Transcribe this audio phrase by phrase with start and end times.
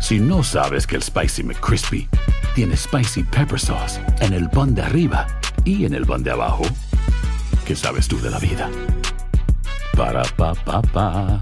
[0.00, 2.08] Si no sabes que el Spicy McCrispy
[2.54, 5.26] tiene Spicy Pepper Sauce en el pan de arriba
[5.64, 6.62] y en el pan de abajo,
[7.66, 8.70] ¿qué sabes tú de la vida?
[9.96, 11.40] Para, pa, pa, pa.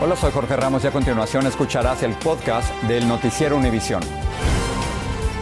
[0.00, 4.02] Hola, soy Jorge Ramos y a continuación escucharás el podcast del Noticiero Univisión.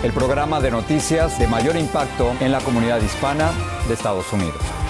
[0.03, 3.51] El programa de noticias de mayor impacto en la comunidad hispana
[3.89, 4.84] de Estados Unidos.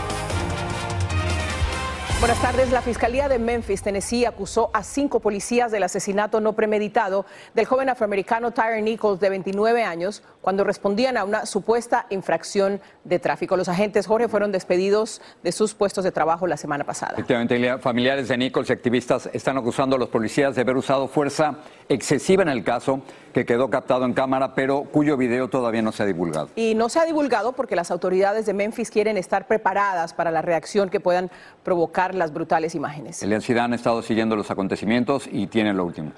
[2.24, 2.72] Buenas tardes.
[2.72, 7.90] La Fiscalía de Memphis, Tennessee, acusó a cinco policías del asesinato no premeditado del joven
[7.90, 13.58] afroamericano Tyre Nichols, de 29 años, cuando respondían a una supuesta infracción de tráfico.
[13.58, 17.12] Los agentes Jorge fueron despedidos de sus puestos de trabajo la semana pasada.
[17.12, 21.08] Efectivamente, Ilia, familiares de Nichols y activistas están acusando a los policías de haber usado
[21.08, 21.58] fuerza
[21.90, 23.02] excesiva en el caso,
[23.34, 26.48] que quedó captado en cámara, pero cuyo video todavía no se ha divulgado.
[26.56, 30.40] Y no se ha divulgado porque las autoridades de Memphis quieren estar preparadas para la
[30.40, 31.30] reacción que puedan
[31.62, 33.22] provocar las brutales imágenes.
[33.22, 36.12] Elian Zidane ha estado siguiendo los acontecimientos y tiene lo último.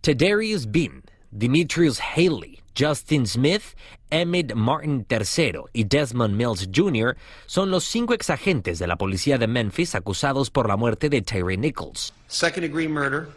[0.00, 3.62] Tedarius Bean, Demetrius Haley, Justin Smith,
[4.10, 7.16] Emmett Martin III y Desmond Mills Jr.
[7.46, 11.56] son los cinco exagentes de la policía de Memphis acusados por la muerte de Tyree
[11.56, 12.14] Nichols.
[12.26, 13.28] Second degree murder.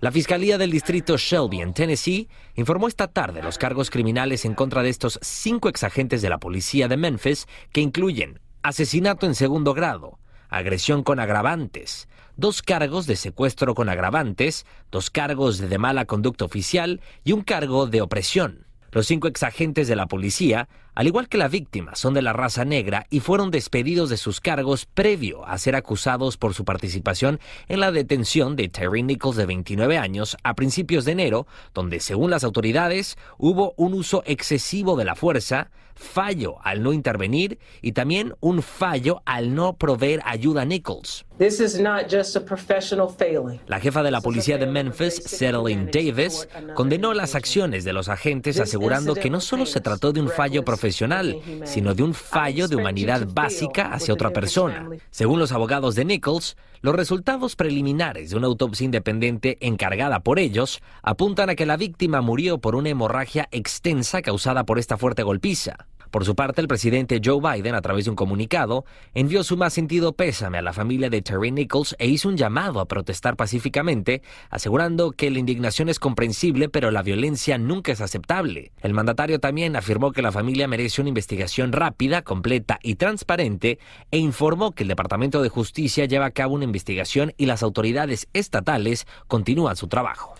[0.00, 4.82] La Fiscalía del Distrito Shelby en Tennessee informó esta tarde los cargos criminales en contra
[4.82, 10.18] de estos cinco exagentes de la policía de Memphis que incluyen asesinato en segundo grado,
[10.48, 17.00] agresión con agravantes, dos cargos de secuestro con agravantes, dos cargos de mala conducta oficial
[17.24, 18.68] y un cargo de opresión.
[18.90, 22.64] Los cinco exagentes de la policía, al igual que la víctima, son de la raza
[22.64, 27.80] negra y fueron despedidos de sus cargos previo a ser acusados por su participación en
[27.80, 32.44] la detención de Terry Nichols de 29 años a principios de enero, donde según las
[32.44, 38.62] autoridades hubo un uso excesivo de la fuerza, fallo al no intervenir y también un
[38.62, 41.26] fallo al no proveer ayuda a Nichols.
[41.38, 43.60] This is not just a professional failing.
[43.66, 48.58] La jefa de la policía de Memphis, Cetylene Davis, condenó las acciones de los agentes
[48.58, 52.76] asegurando que no solo se trató de un fallo profesional, sino de un fallo de
[52.76, 54.88] humanidad básica hacia otra persona.
[55.10, 60.80] Según los abogados de Nichols, los resultados preliminares de una autopsia independiente encargada por ellos
[61.02, 65.86] apuntan a que la víctima murió por una hemorragia extensa causada por esta fuerte golpiza.
[66.10, 69.74] Por su parte, el presidente Joe Biden, a través de un comunicado, envió su más
[69.74, 74.22] sentido pésame a la familia de Terry Nichols e hizo un llamado a protestar pacíficamente,
[74.50, 78.72] asegurando que la indignación es comprensible, pero la violencia nunca es aceptable.
[78.80, 83.78] El mandatario también afirmó que la familia merece una investigación rápida, completa y transparente
[84.10, 88.28] e informó que el Departamento de Justicia lleva a cabo una investigación y las autoridades
[88.32, 90.34] estatales continúan su trabajo.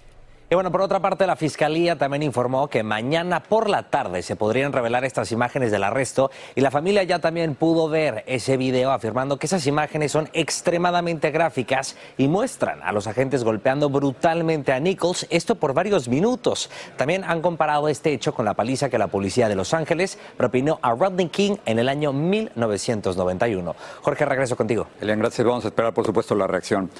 [0.50, 4.34] Y bueno, por otra parte, la Fiscalía también informó que mañana por la tarde se
[4.34, 8.91] podrían revelar estas imágenes del arresto y la familia ya también pudo ver ese video
[8.91, 14.81] afirmando que esas imágenes son extremadamente gráficas y muestran a los agentes golpeando brutalmente a
[14.81, 16.70] Nichols, esto por varios minutos.
[16.97, 20.78] También han comparado este hecho con la paliza que la policía de Los Ángeles propinó
[20.80, 23.76] a Rodney King en el año 1991.
[24.00, 24.86] Jorge, regreso contigo.
[24.98, 25.47] Elian, gracias.
[25.47, 26.91] Vamos a esperar, por supuesto, la reacción.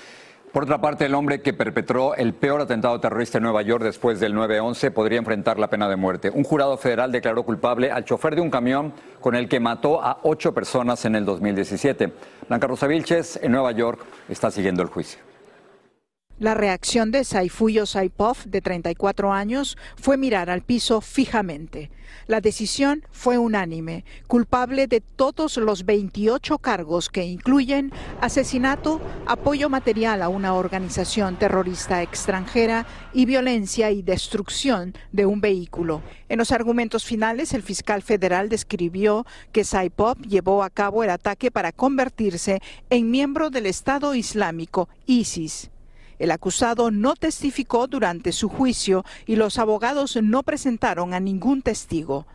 [0.53, 4.19] Por otra parte, el hombre que perpetró el peor atentado terrorista en Nueva York después
[4.19, 6.31] del 9-11 podría enfrentar la pena de muerte.
[6.31, 10.21] Un jurado federal declaró culpable al chofer de un camión con el que mató a
[10.23, 12.13] ocho personas en el 2017.
[12.49, 15.28] Blanca Rosa Vilches, en Nueva York, está siguiendo el juicio.
[16.41, 21.91] La reacción de Saifuyo Saipov, de 34 años, fue mirar al piso fijamente.
[22.29, 27.91] La decisión fue unánime, culpable de todos los 28 cargos que incluyen
[28.21, 36.03] asesinato, apoyo material a una organización terrorista extranjera y violencia y destrucción de un vehículo.
[36.29, 41.51] En los argumentos finales, el fiscal federal describió que Saipov llevó a cabo el ataque
[41.51, 45.73] para convertirse en miembro del Estado Islámico, ISIS.
[46.19, 52.27] El acusado no testificó durante su juicio y los abogados no presentaron a ningún testigo.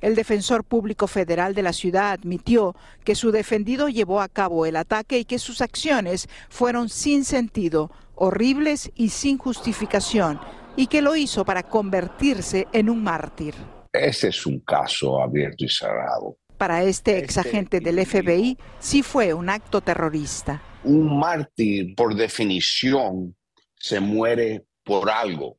[0.00, 2.74] El defensor público federal de la ciudad admitió
[3.04, 7.90] que su defendido llevó a cabo el ataque y que sus acciones fueron sin sentido,
[8.16, 10.40] horribles y sin justificación,
[10.76, 13.54] y que lo hizo para convertirse en un mártir.
[13.92, 16.36] Ese es un caso abierto y cerrado.
[16.58, 23.36] Para este exagente del FBI, sí fue un acto terrorista un mártir, por definición,
[23.76, 25.58] se muere por algo.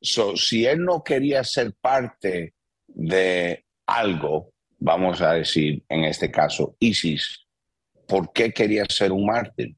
[0.00, 2.54] si él no quería ser parte
[2.86, 7.46] de algo, vamos a decir en este caso ISIS,
[8.06, 9.76] ¿por qué quería ser un mártir?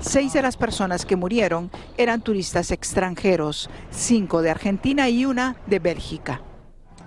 [0.00, 5.80] Seis de las personas que murieron eran turistas extranjeros, cinco de Argentina y una de
[5.80, 6.47] Bélgica.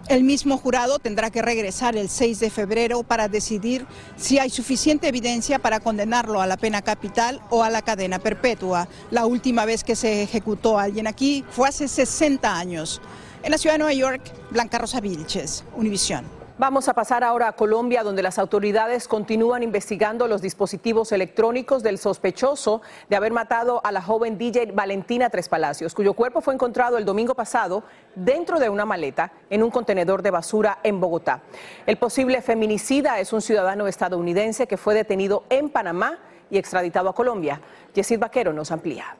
[0.07, 3.85] El mismo jurado tendrá que regresar el 6 de febrero para decidir
[4.17, 8.87] si hay suficiente evidencia para condenarlo a la pena capital o a la cadena perpetua.
[9.09, 13.01] La última vez que se ejecutó a alguien aquí fue hace 60 años.
[13.43, 14.21] En la ciudad de Nueva York,
[14.51, 16.40] Blanca Rosa Vilches, Univisión.
[16.61, 21.97] Vamos a pasar ahora a Colombia, donde las autoridades continúan investigando los dispositivos electrónicos del
[21.97, 26.99] sospechoso de haber matado a la joven DJ Valentina Tres Palacios, cuyo cuerpo fue encontrado
[26.99, 31.41] el domingo pasado dentro de una maleta en un contenedor de basura en Bogotá.
[31.87, 36.19] El posible feminicida es un ciudadano estadounidense que fue detenido en Panamá
[36.51, 37.59] y extraditado a Colombia.
[37.95, 39.17] Yesid Vaquero nos amplía.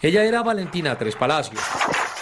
[0.00, 1.60] Ella era Valentina Tres Palacios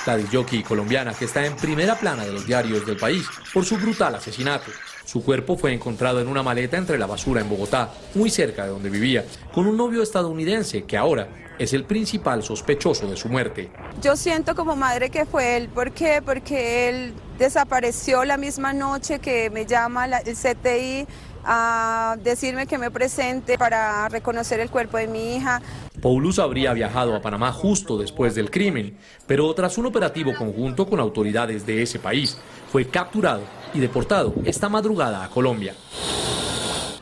[0.07, 3.77] la disjockey colombiana que está en primera plana de los diarios del país por su
[3.77, 4.71] brutal asesinato.
[5.05, 8.71] Su cuerpo fue encontrado en una maleta entre la basura en Bogotá, muy cerca de
[8.71, 11.29] donde vivía, con un novio estadounidense que ahora
[11.59, 13.71] es el principal sospechoso de su muerte.
[14.03, 15.69] Yo siento como madre que fue él.
[15.69, 16.21] ¿Por qué?
[16.25, 21.07] Porque él desapareció la misma noche que me llama el CTI
[21.45, 25.61] a decirme que me presente para reconocer el cuerpo de mi hija.
[26.05, 28.95] Paulus habría viajado a Panamá justo después del crimen,
[29.27, 32.37] pero tras un operativo conjunto con autoridades de ese país,
[32.71, 33.41] fue capturado
[33.73, 35.75] y deportado esta madrugada a Colombia.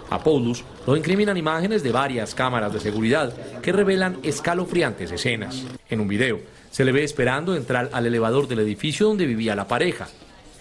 [0.08, 5.64] A Paulus lo incriminan imágenes de varias cámaras de seguridad que revelan escalofriantes escenas.
[5.90, 6.38] En un video
[6.70, 10.06] se le ve esperando entrar al elevador del edificio donde vivía la pareja.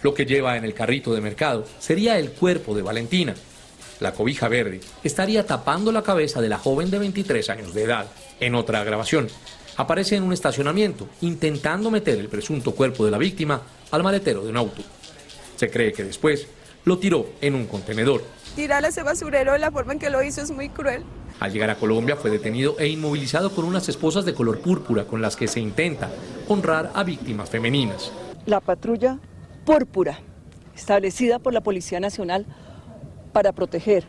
[0.02, 3.36] Lo que lleva en el carrito de mercado sería el cuerpo de Valentina,
[4.02, 8.06] la cobija verde, estaría tapando la cabeza de la joven de 23 años de edad.
[8.40, 9.28] En otra grabación,
[9.76, 14.50] aparece en un estacionamiento intentando meter el presunto cuerpo de la víctima al maletero de
[14.50, 14.82] un auto.
[15.56, 16.46] Se cree que después
[16.84, 18.22] lo tiró en un contenedor.
[18.56, 21.04] Tirar a ese basurero de la forma en que lo hizo es muy cruel.
[21.40, 25.22] Al llegar a Colombia fue detenido e inmovilizado por unas esposas de color púrpura con
[25.22, 26.10] las que se intenta
[26.48, 28.12] honrar a víctimas femeninas.
[28.46, 29.18] La patrulla
[29.64, 30.18] púrpura,
[30.74, 32.46] establecida por la Policía Nacional,
[33.32, 34.06] para proteger,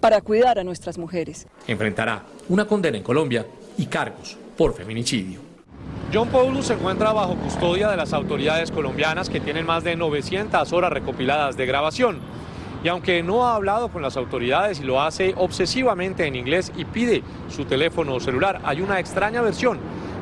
[0.00, 1.46] para cuidar a nuestras mujeres.
[1.66, 5.40] Enfrentará una condena en Colombia y cargos por feminicidio.
[6.12, 10.72] John Paulus se encuentra bajo custodia de las autoridades colombianas que tienen más de 900
[10.72, 12.18] horas recopiladas de grabación.
[12.82, 16.86] Y aunque no ha hablado con las autoridades y lo hace obsesivamente en inglés y
[16.86, 19.78] pide su teléfono celular, hay una extraña versión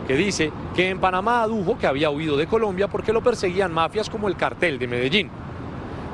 [0.09, 4.11] que dice que en Panamá adujo que había huido de Colombia porque lo perseguían mafias
[4.11, 5.31] como el cartel de Medellín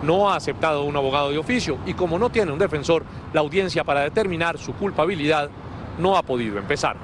[0.03, 3.85] no ha aceptado un abogado de oficio y como no tiene un defensor, la audiencia
[3.85, 5.51] para determinar su culpabilidad
[5.99, 6.97] no ha podido empezar.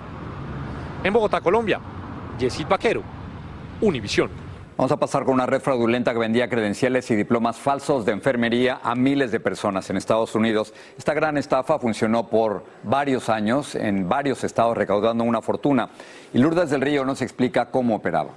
[1.03, 1.81] En Bogotá, Colombia,
[2.39, 3.03] Yesid Vaquero,
[3.81, 4.31] Univisión.
[4.77, 8.81] Vamos a pasar con una red fraudulenta que vendía credenciales y diplomas falsos de enfermería
[8.83, 10.73] a miles de personas en Estados Unidos.
[10.97, 15.91] Esta gran estafa funcionó por varios años en varios estados recaudando una fortuna.
[16.33, 18.31] Y Lourdes del Río nos explica cómo operaba.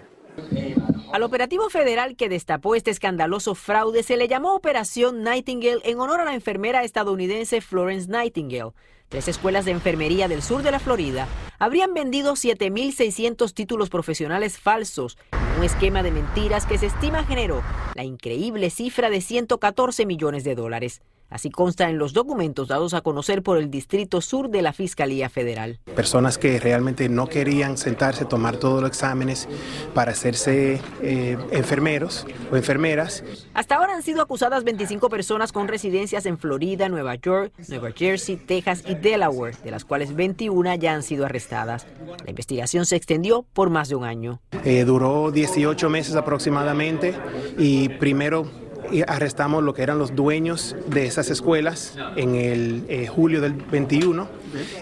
[1.13, 6.21] Al operativo federal que destapó este escandaloso fraude se le llamó Operación Nightingale en honor
[6.21, 8.71] a la enfermera estadounidense Florence Nightingale.
[9.09, 11.27] Tres escuelas de enfermería del sur de la Florida
[11.59, 15.19] habrían vendido 7.600 títulos profesionales falsos,
[15.59, 17.61] un esquema de mentiras que se estima generó
[17.93, 21.03] la increíble cifra de 114 millones de dólares.
[21.29, 25.29] Así consta en los documentos dados a conocer por el Distrito Sur de la Fiscalía
[25.29, 25.79] Federal.
[25.95, 29.47] Personas que realmente no querían sentarse, tomar todos los exámenes
[29.93, 33.23] para hacerse eh, enfermeros o enfermeras.
[33.53, 38.37] Hasta ahora han sido acusadas 25 personas con residencias en Florida, Nueva York, Nueva Jersey,
[38.37, 41.87] Texas y Delaware, de las cuales 21 ya han sido arrestadas.
[42.23, 44.39] La investigación se extendió por más de un año.
[44.63, 47.13] Eh, duró 18 meses aproximadamente
[47.57, 48.62] y primero
[48.93, 53.53] y arrestamos lo que eran los dueños de esas escuelas en el eh, julio del
[53.53, 54.27] 21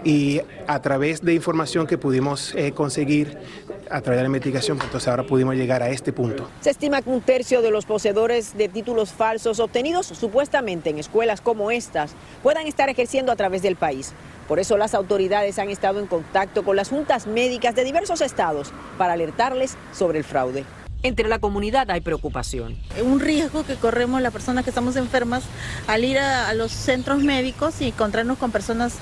[0.04, 3.38] y a través de información que pudimos eh, conseguir
[3.90, 6.50] a través de la investigación, pues, entonces ahora pudimos llegar a este punto.
[6.60, 11.40] Se estima que un tercio de los poseedores de títulos falsos obtenidos supuestamente en escuelas
[11.40, 12.12] como estas
[12.44, 14.12] puedan estar ejerciendo a través del país.
[14.50, 18.74] Por eso las autoridades han estado en contacto con las juntas médicas de diversos estados
[18.98, 20.66] para alertarles sobre el fraude.
[21.04, 22.78] Entre la comunidad hay preocupación.
[23.04, 25.44] Un riesgo que corremos las personas que estamos enfermas
[25.88, 28.98] al ir a, los centros médicos y encontrarnos con personas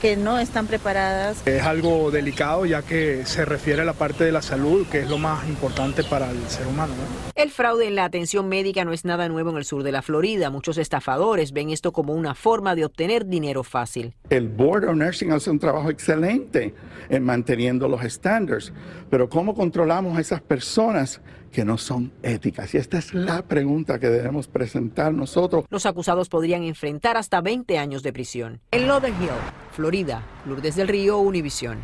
[0.00, 1.44] que no están preparadas.
[1.46, 5.10] Es algo delicado ya que se refiere a la parte de la salud, que es
[5.10, 6.92] lo más importante para el ser humano.
[7.34, 10.02] El fraude en la atención médica no es nada nuevo en el sur de la
[10.02, 10.50] Florida.
[10.50, 14.14] Muchos estafadores ven esto como una forma de obtener dinero fácil.
[14.28, 16.72] El Board of Nursing hace un trabajo excelente
[17.08, 18.72] en manteniendo los estándares,
[19.10, 21.20] pero ¿cómo controlamos a esas personas?
[21.52, 22.74] Que no son éticas.
[22.74, 25.64] Y esta es la pregunta que debemos presentar nosotros.
[25.68, 28.60] Los acusados podrían enfrentar hasta 20 años de prisión.
[28.70, 29.30] En Lauderhill,
[29.72, 31.78] Florida, Lourdes del Río, Univisión.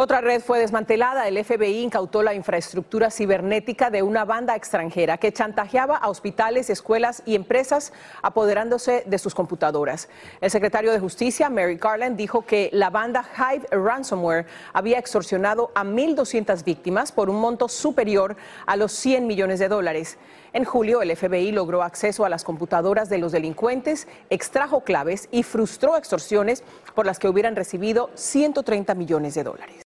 [0.00, 1.26] Otra red fue desmantelada.
[1.26, 7.20] El FBI incautó la infraestructura cibernética de una banda extranjera que chantajeaba a hospitales, escuelas
[7.26, 10.08] y empresas apoderándose de sus computadoras.
[10.40, 15.82] El secretario de Justicia, Mary Garland, dijo que la banda Hive Ransomware había extorsionado a
[15.82, 18.36] 1.200 víctimas por un monto superior
[18.66, 20.16] a los 100 millones de dólares.
[20.52, 25.42] En julio, el FBI logró acceso a las computadoras de los delincuentes, extrajo claves y
[25.42, 26.62] frustró extorsiones
[26.94, 29.87] por las que hubieran recibido 130 millones de dólares.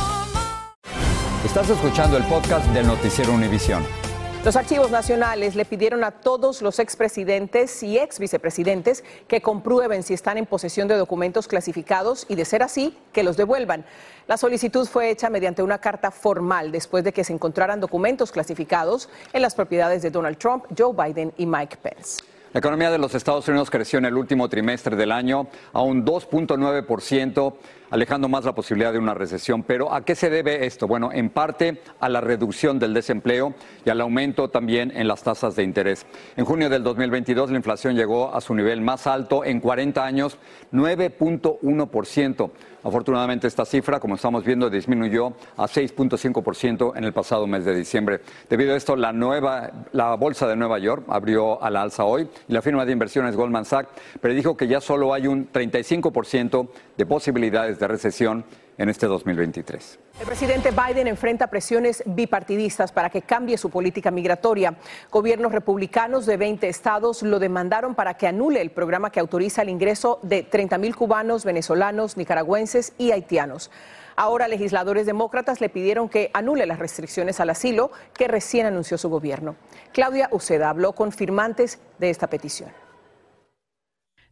[1.51, 3.83] Estás escuchando el podcast del Noticiero Univisión.
[4.45, 10.13] Los archivos nacionales le pidieron a todos los expresidentes y ex vicepresidentes que comprueben si
[10.13, 13.83] están en posesión de documentos clasificados y, de ser así, que los devuelvan.
[14.29, 19.09] La solicitud fue hecha mediante una carta formal después de que se encontraran documentos clasificados
[19.33, 22.23] en las propiedades de Donald Trump, Joe Biden y Mike Pence.
[22.53, 26.03] La economía de los Estados Unidos creció en el último trimestre del año a un
[26.05, 27.53] 2.9%,
[27.89, 29.63] alejando más la posibilidad de una recesión.
[29.63, 30.85] Pero ¿a qué se debe esto?
[30.85, 33.53] Bueno, en parte a la reducción del desempleo
[33.85, 36.05] y al aumento también en las tasas de interés.
[36.35, 40.37] En junio del 2022 la inflación llegó a su nivel más alto en 40 años,
[40.73, 42.51] 9.1%.
[42.83, 48.21] Afortunadamente esta cifra, como estamos viendo, disminuyó a 6.5% en el pasado mes de diciembre.
[48.49, 52.27] Debido a esto, la, nueva, la bolsa de Nueva York abrió a la alza hoy
[52.47, 57.05] y la firma de inversiones Goldman Sachs predijo que ya solo hay un 35% de
[57.05, 58.45] posibilidades de recesión
[58.81, 59.99] en este 2023.
[60.19, 64.75] El presidente Biden enfrenta presiones bipartidistas para que cambie su política migratoria.
[65.11, 69.69] Gobiernos republicanos de 20 estados lo demandaron para que anule el programa que autoriza el
[69.69, 73.69] ingreso de 30 mil cubanos, venezolanos, nicaragüenses y haitianos.
[74.15, 79.09] Ahora legisladores demócratas le pidieron que anule las restricciones al asilo que recién anunció su
[79.09, 79.55] gobierno.
[79.93, 82.71] Claudia Uceda habló con firmantes de esta petición.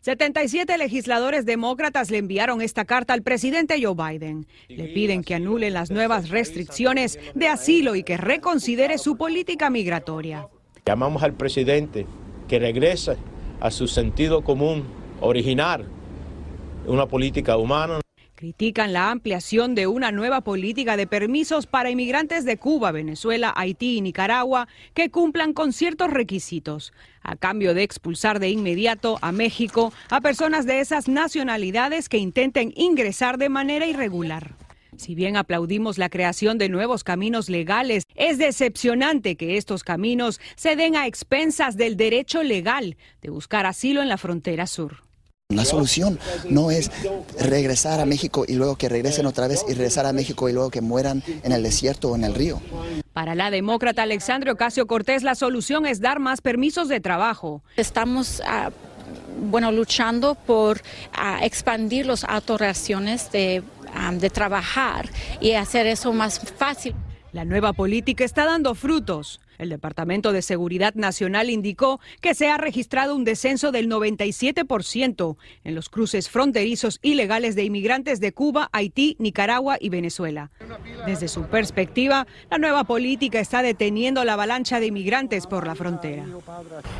[0.01, 4.48] 77 legisladores demócratas le enviaron esta carta al presidente Joe Biden.
[4.70, 10.48] Le piden que anule las nuevas restricciones de asilo y que reconsidere su política migratoria.
[10.86, 12.06] Llamamos al presidente
[12.48, 13.18] que regrese
[13.60, 14.86] a su sentido común
[15.20, 15.84] originar
[16.88, 18.00] una política humana.
[18.39, 23.98] Critican la ampliación de una nueva política de permisos para inmigrantes de Cuba, Venezuela, Haití
[23.98, 29.91] y Nicaragua que cumplan con ciertos requisitos, a cambio de expulsar de inmediato a México
[30.10, 34.55] a personas de esas nacionalidades que intenten ingresar de manera irregular.
[34.96, 40.77] Si bien aplaudimos la creación de nuevos caminos legales, es decepcionante que estos caminos se
[40.77, 45.08] den a expensas del derecho legal de buscar asilo en la frontera sur.
[45.51, 46.91] La solución no es
[47.39, 50.70] regresar a México y luego que regresen otra vez y regresar a México y luego
[50.70, 52.62] que mueran en el desierto o en el río.
[53.13, 57.63] Para la demócrata Alexandria Ocasio Cortés, la solución es dar más permisos de trabajo.
[57.77, 58.70] Estamos ah,
[59.50, 63.63] bueno, luchando por ah, expandir las autorizaciones de,
[63.96, 65.10] ah, de trabajar
[65.41, 66.94] y hacer eso más fácil.
[67.32, 69.39] La nueva política está dando frutos.
[69.59, 75.35] El Departamento de Seguridad Nacional indicó que se ha registrado un descenso del 97%
[75.65, 80.49] en los cruces fronterizos ilegales de inmigrantes de Cuba, Haití, Nicaragua y Venezuela.
[81.05, 86.25] Desde su perspectiva, la nueva política está deteniendo la avalancha de inmigrantes por la frontera.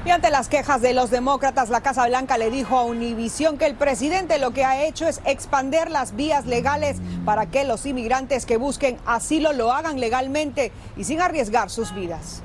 [0.06, 3.68] Y ante las quejas de los demócratas, la Casa Blanca le dijo a Univisión que
[3.68, 8.46] el presidente lo que ha hecho es expander las vías legales para que los inmigrantes
[8.46, 12.44] que busquen asilo lo hagan legalmente y sin arriesgar sus vidas.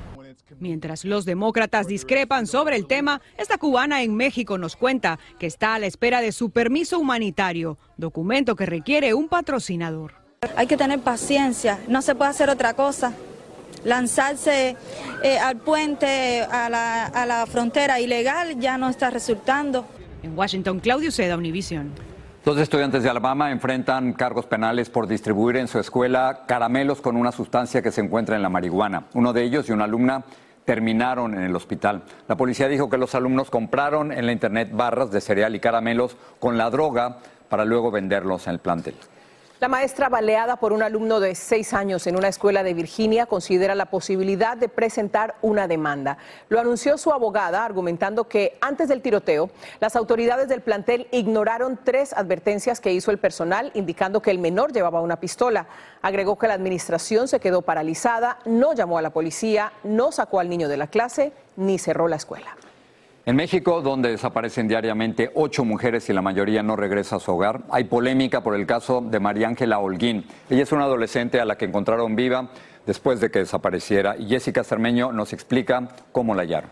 [0.59, 5.75] Mientras los demócratas discrepan sobre el tema, esta cubana en México nos cuenta que está
[5.75, 10.13] a la espera de su permiso humanitario, documento que requiere un patrocinador.
[10.55, 13.13] Hay que tener paciencia, no se puede hacer otra cosa.
[13.83, 14.77] Lanzarse
[15.21, 19.85] eh, al puente, a la, a la frontera ilegal, ya no está resultando.
[20.23, 21.91] En Washington, Claudio Seda, Univision.
[22.45, 27.31] Dos estudiantes de Alabama enfrentan cargos penales por distribuir en su escuela caramelos con una
[27.31, 29.05] sustancia que se encuentra en la marihuana.
[29.13, 30.23] Uno de ellos y una alumna
[30.65, 32.03] terminaron en el hospital.
[32.27, 36.17] La policía dijo que los alumnos compraron en la internet barras de cereal y caramelos
[36.39, 37.19] con la droga
[37.49, 38.95] para luego venderlos en el plantel.
[39.61, 43.73] La maestra baleada por un alumno de seis años en una escuela de Virginia considera
[43.73, 46.17] la posibilidad de presentar una demanda.
[46.49, 52.11] Lo anunció su abogada argumentando que antes del tiroteo las autoridades del plantel ignoraron tres
[52.11, 55.67] advertencias que hizo el personal indicando que el menor llevaba una pistola.
[56.01, 60.49] Agregó que la administración se quedó paralizada, no llamó a la policía, no sacó al
[60.49, 62.57] niño de la clase ni cerró la escuela.
[63.27, 67.63] En México, donde desaparecen diariamente ocho mujeres y la mayoría no regresa a su hogar,
[67.71, 70.25] hay polémica por el caso de María Ángela Holguín.
[70.47, 72.51] Ella es una adolescente a la que encontraron viva
[72.85, 76.69] después de que desapareciera y Jessica Cermeño nos explica cómo la hallaron.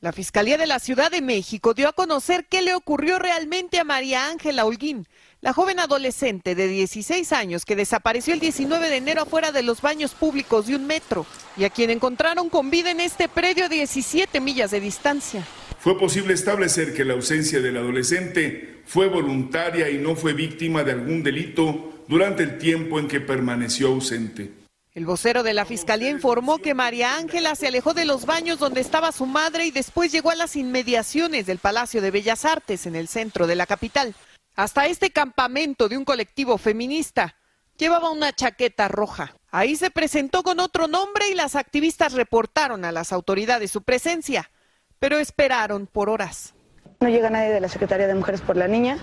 [0.00, 3.84] La Fiscalía de la Ciudad de México dio a conocer qué le ocurrió realmente a
[3.84, 5.06] María Ángela Holguín,
[5.42, 9.80] la joven adolescente de 16 años que desapareció el 19 de enero afuera de los
[9.80, 11.24] baños públicos de un metro
[11.56, 15.46] y a quien encontraron con vida en este predio a 17 millas de distancia.
[15.78, 20.92] Fue posible establecer que la ausencia del adolescente fue voluntaria y no fue víctima de
[20.92, 24.50] algún delito durante el tiempo en que permaneció ausente.
[24.92, 28.80] El vocero de la fiscalía informó que María Ángela se alejó de los baños donde
[28.80, 32.96] estaba su madre y después llegó a las inmediaciones del Palacio de Bellas Artes en
[32.96, 34.14] el centro de la capital
[34.62, 37.34] hasta este campamento de un colectivo feminista.
[37.78, 39.34] Llevaba una chaqueta roja.
[39.50, 44.50] Ahí se presentó con otro nombre y las activistas reportaron a las autoridades su presencia,
[44.98, 46.52] pero esperaron por horas.
[47.00, 48.98] No llega nadie de la Secretaría de Mujeres por la niña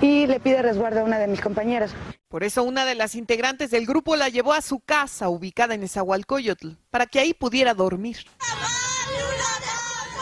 [0.00, 1.92] y le pide resguardo a una de mis compañeras.
[2.28, 5.82] Por eso una de las integrantes del grupo la llevó a su casa ubicada en
[5.82, 8.18] Esahualcoyotl para que ahí pudiera dormir.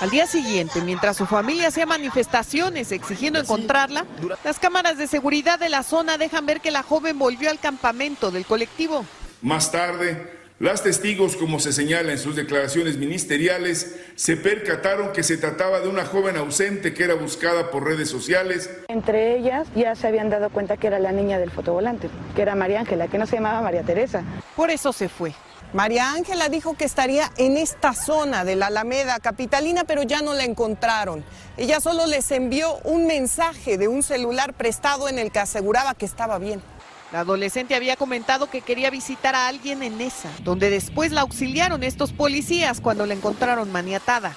[0.04, 4.04] Al día siguiente, mientras su familia hacía manifestaciones exigiendo encontrarla,
[4.44, 8.30] las cámaras de seguridad de la zona dejan ver que la joven volvió al campamento
[8.30, 9.06] del colectivo.
[9.40, 15.38] Más tarde, las testigos, como se señala en sus declaraciones ministeriales, se percataron que se
[15.38, 18.68] trataba de una joven ausente que era buscada por redes sociales.
[18.88, 22.54] Entre ellas ya se habían dado cuenta que era la niña del fotovolante, que era
[22.54, 24.22] María Ángela, que no se llamaba María Teresa.
[24.54, 25.32] Por eso se fue.
[25.74, 30.32] María Ángela dijo que estaría en esta zona de la Alameda Capitalina, pero ya no
[30.32, 31.24] la encontraron.
[31.56, 36.06] Ella solo les envió un mensaje de un celular prestado en el que aseguraba que
[36.06, 36.62] estaba bien.
[37.10, 41.82] La adolescente había comentado que quería visitar a alguien en esa, donde después la auxiliaron
[41.82, 44.32] estos policías cuando la encontraron maniatada.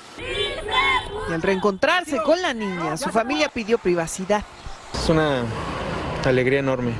[1.29, 4.43] Y al reencontrarse con la niña, su familia pidió privacidad.
[4.91, 5.43] Es una
[6.25, 6.93] alegría enorme,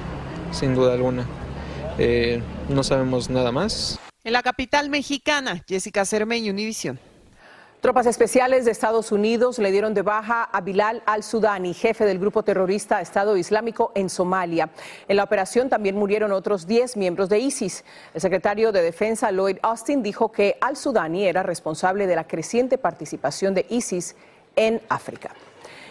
[0.52, 1.26] sin duda alguna.
[1.97, 4.00] Eh, no sabemos nada más.
[4.27, 6.99] En la capital mexicana, Jessica Cermeño, Univisión.
[7.79, 12.43] Tropas especiales de Estados Unidos le dieron de baja a Bilal al-Sudani, jefe del grupo
[12.43, 14.69] terrorista Estado Islámico en Somalia.
[15.07, 17.85] En la operación también murieron otros 10 miembros de ISIS.
[18.13, 23.53] El secretario de Defensa Lloyd Austin dijo que al-Sudani era responsable de la creciente participación
[23.53, 24.17] de ISIS
[24.57, 25.31] en África.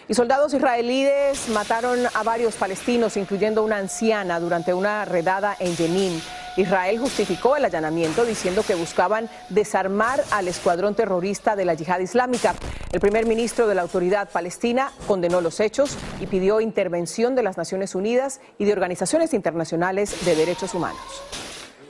[0.09, 6.21] Y soldados israelíes mataron a varios palestinos, incluyendo una anciana, durante una redada en Jenin.
[6.55, 12.55] Israel justificó el allanamiento diciendo que buscaban desarmar al escuadrón terrorista de la yihad islámica.
[12.93, 17.57] El primer ministro de la autoridad palestina condenó los hechos y pidió intervención de las
[17.57, 21.01] Naciones Unidas y de organizaciones internacionales de derechos humanos.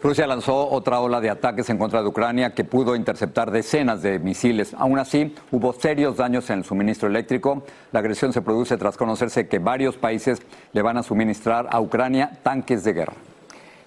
[0.08, 4.20] Rusia lanzó otra ola de ataques en contra de Ucrania que pudo interceptar decenas de
[4.20, 4.74] misiles.
[4.74, 7.64] Aún así, hubo serios daños en el suministro eléctrico.
[7.92, 10.42] La agresión se produce tras conocerse que varios países
[10.72, 13.16] le van a suministrar a Ucrania tanques de guerra.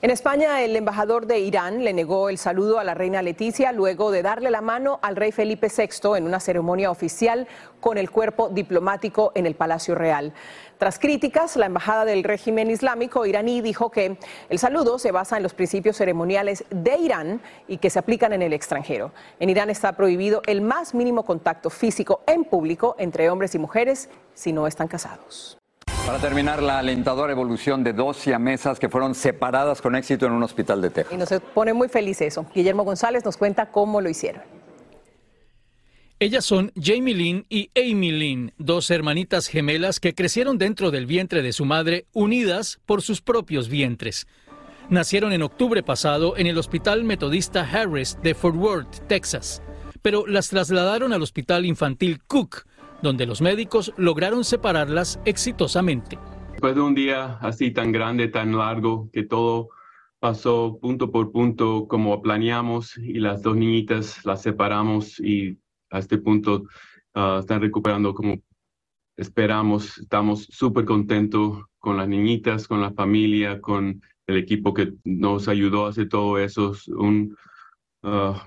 [0.02, 4.10] En España, el embajador de Irán le negó el saludo a la reina Leticia luego
[4.10, 7.46] de darle la mano al rey Felipe VI en una ceremonia oficial
[7.80, 10.32] con el cuerpo diplomático en el Palacio Real.
[10.78, 14.16] Tras críticas, la Embajada del régimen islámico iraní dijo que
[14.48, 18.40] el saludo se basa en los principios ceremoniales de Irán y que se aplican en
[18.40, 19.12] el extranjero.
[19.38, 24.08] En Irán está prohibido el más mínimo contacto físico en público entre hombres y mujeres
[24.32, 25.59] si no están casados.
[26.10, 30.42] Para terminar, la alentadora evolución de dos siamesas que fueron separadas con éxito en un
[30.42, 31.14] hospital de Texas.
[31.14, 32.46] Y nos pone muy feliz eso.
[32.52, 34.42] Guillermo González nos cuenta cómo lo hicieron.
[36.18, 41.42] Ellas son Jamie Lynn y Amy Lynn, dos hermanitas gemelas que crecieron dentro del vientre
[41.42, 44.26] de su madre, unidas por sus propios vientres.
[44.88, 49.62] Nacieron en octubre pasado en el Hospital Metodista Harris de Fort Worth, Texas,
[50.02, 52.66] pero las trasladaron al Hospital Infantil Cook,
[53.02, 56.18] donde los médicos lograron separarlas exitosamente.
[56.52, 59.70] Después de un día así tan grande, tan largo, que todo
[60.18, 65.58] pasó punto por punto como planeamos y las dos niñitas las separamos y
[65.90, 66.64] a este punto
[67.14, 68.40] ah, están recuperando como
[69.16, 69.98] esperamos.
[69.98, 75.86] Estamos súper contentos con las niñitas, con la familia, con el equipo que nos ayudó
[75.86, 76.74] a hacer todo eso.
[76.88, 77.36] Un,
[78.02, 78.44] ah,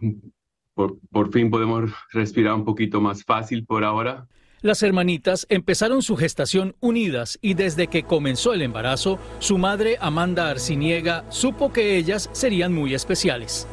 [0.76, 4.28] por, por fin podemos respirar un poquito más fácil por ahora.
[4.64, 10.50] Las hermanitas empezaron su gestación unidas y desde que comenzó el embarazo, su madre Amanda
[10.50, 13.68] Arciniega supo que ellas serían muy especiales.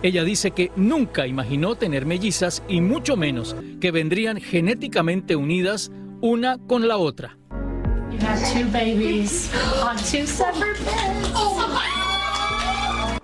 [0.00, 6.56] Ella dice que nunca imaginó tener mellizas y mucho menos que vendrían genéticamente unidas una
[6.68, 7.36] con la otra.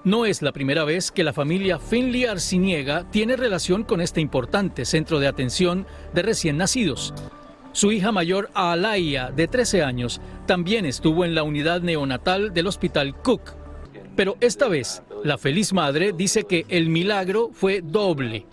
[0.04, 4.84] No es la primera vez que la familia Finley Arciniega tiene relación con este importante
[4.84, 7.14] centro de atención de recién nacidos.
[7.72, 13.16] Su hija mayor, Alaya, de 13 años, también estuvo en la unidad neonatal del Hospital
[13.16, 13.54] Cook.
[14.14, 18.44] Pero esta vez, la feliz madre dice que el milagro fue doble.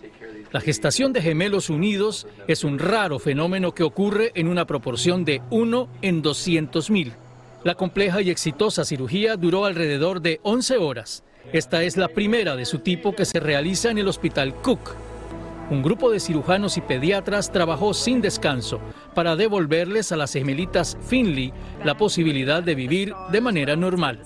[0.54, 5.42] La gestación de gemelos unidos es un raro fenómeno que ocurre en una proporción de
[5.50, 7.12] 1 en 200 mil.
[7.66, 12.66] La compleja y exitosa cirugía duró alrededor de 11 horas esta es la primera de
[12.66, 14.96] su tipo que se realiza en el Hospital Cook.
[15.70, 18.80] Un grupo de cirujanos y pediatras trabajó sin descanso
[19.14, 24.24] para devolverles a las gemelitas Finley la posibilidad de vivir de manera normal.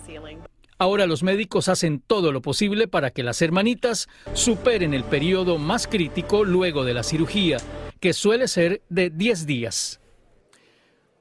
[0.78, 5.88] Ahora los médicos hacen todo lo posible para que las hermanitas superen el periodo más
[5.88, 7.58] crítico luego de la cirugía,
[8.00, 10.02] que suele ser de 10 días.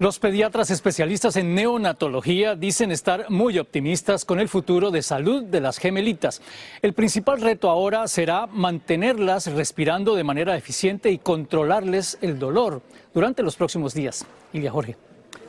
[0.00, 5.60] Los pediatras especialistas en neonatología dicen estar muy optimistas con el futuro de salud de
[5.60, 6.42] las gemelitas.
[6.82, 12.82] El principal reto ahora será mantenerlas respirando de manera eficiente y controlarles el dolor
[13.14, 14.26] durante los próximos días.
[14.52, 14.96] Ilia Jorge.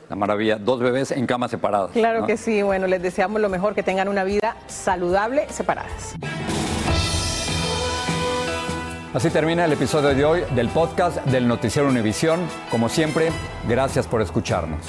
[0.08, 1.90] La maravilla, dos bebés en camas separadas.
[1.90, 6.14] Claro que sí, bueno, les deseamos lo mejor, que tengan una vida saludable separadas.
[9.16, 12.46] Así termina el episodio de hoy del podcast del Noticiero Univisión.
[12.70, 13.30] Como siempre,
[13.66, 14.86] gracias por escucharnos.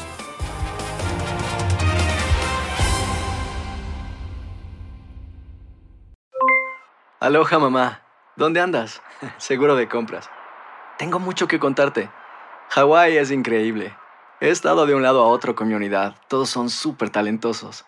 [7.22, 8.02] Aloha mamá,
[8.36, 9.02] ¿dónde andas?
[9.38, 10.30] Seguro de compras.
[10.98, 12.10] Tengo mucho que contarte.
[12.72, 13.96] Hawái es increíble.
[14.42, 16.16] He estado de un lado a otro con mi unidad.
[16.28, 17.86] Todos son súper talentosos.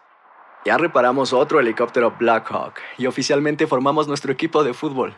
[0.64, 5.18] Ya reparamos otro helicóptero Blackhawk y oficialmente formamos nuestro equipo de fútbol.